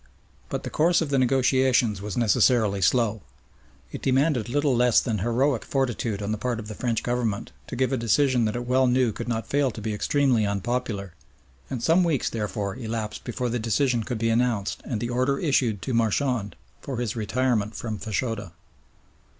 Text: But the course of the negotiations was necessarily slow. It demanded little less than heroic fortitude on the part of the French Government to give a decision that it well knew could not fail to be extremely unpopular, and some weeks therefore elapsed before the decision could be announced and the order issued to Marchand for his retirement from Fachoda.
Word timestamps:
But 0.49 0.63
the 0.63 0.71
course 0.71 1.01
of 1.01 1.11
the 1.11 1.19
negotiations 1.19 2.01
was 2.01 2.17
necessarily 2.17 2.81
slow. 2.81 3.21
It 3.91 4.01
demanded 4.01 4.49
little 4.49 4.75
less 4.75 4.99
than 4.99 5.19
heroic 5.19 5.63
fortitude 5.63 6.23
on 6.23 6.31
the 6.31 6.39
part 6.39 6.57
of 6.59 6.67
the 6.67 6.73
French 6.73 7.03
Government 7.03 7.51
to 7.67 7.75
give 7.75 7.93
a 7.93 7.97
decision 7.97 8.45
that 8.45 8.55
it 8.55 8.65
well 8.65 8.87
knew 8.87 9.11
could 9.11 9.27
not 9.27 9.45
fail 9.45 9.69
to 9.69 9.79
be 9.79 9.93
extremely 9.93 10.43
unpopular, 10.43 11.13
and 11.69 11.83
some 11.83 12.03
weeks 12.03 12.31
therefore 12.31 12.75
elapsed 12.77 13.23
before 13.23 13.49
the 13.49 13.59
decision 13.59 14.01
could 14.03 14.17
be 14.17 14.29
announced 14.31 14.81
and 14.85 15.01
the 15.01 15.09
order 15.11 15.37
issued 15.37 15.83
to 15.83 15.93
Marchand 15.93 16.55
for 16.81 16.97
his 16.97 17.15
retirement 17.15 17.75
from 17.75 17.99
Fachoda. 17.99 18.53